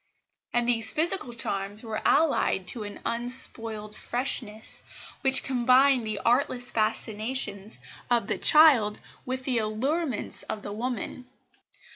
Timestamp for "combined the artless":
5.43-6.71